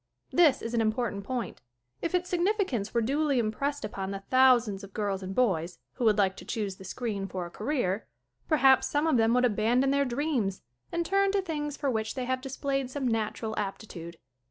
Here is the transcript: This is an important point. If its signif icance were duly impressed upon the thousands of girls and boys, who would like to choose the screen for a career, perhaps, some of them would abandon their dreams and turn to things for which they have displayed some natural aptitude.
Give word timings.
This 0.31 0.63
is 0.63 0.73
an 0.73 0.81
important 0.81 1.23
point. 1.25 1.61
If 2.01 2.15
its 2.15 2.31
signif 2.33 2.57
icance 2.57 2.91
were 2.91 3.03
duly 3.03 3.37
impressed 3.37 3.85
upon 3.85 4.09
the 4.09 4.23
thousands 4.31 4.83
of 4.83 4.95
girls 4.95 5.21
and 5.21 5.35
boys, 5.35 5.77
who 5.93 6.05
would 6.05 6.17
like 6.17 6.35
to 6.37 6.43
choose 6.43 6.77
the 6.77 6.83
screen 6.83 7.27
for 7.27 7.45
a 7.45 7.51
career, 7.51 8.07
perhaps, 8.47 8.87
some 8.87 9.05
of 9.05 9.17
them 9.17 9.35
would 9.35 9.45
abandon 9.45 9.91
their 9.91 10.03
dreams 10.05 10.63
and 10.91 11.05
turn 11.05 11.31
to 11.33 11.41
things 11.43 11.77
for 11.77 11.91
which 11.91 12.15
they 12.15 12.25
have 12.25 12.41
displayed 12.41 12.89
some 12.89 13.07
natural 13.07 13.53
aptitude. 13.59 14.17